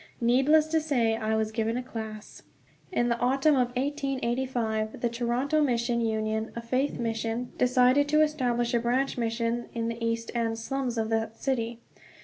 Needless 0.19 0.65
to 0.69 0.81
say 0.81 1.15
I 1.15 1.35
was 1.35 1.51
given 1.51 1.77
a 1.77 1.83
class. 1.83 2.41
In 2.91 3.09
the 3.09 3.19
autumn 3.19 3.53
of 3.53 3.67
1885 3.77 4.99
the 4.99 5.09
Toronto 5.09 5.61
Mission 5.61 6.01
Union, 6.01 6.51
a 6.55 6.61
faith 6.63 6.97
mission, 6.97 7.51
decided 7.59 8.09
to 8.09 8.23
establish 8.23 8.73
a 8.73 8.79
branch 8.79 9.15
mission 9.15 9.69
in 9.75 9.89
the 9.89 10.03
East 10.03 10.31
End 10.33 10.57
slums 10.57 10.97
of 10.97 11.09
that 11.09 11.35
city. 11.37 11.81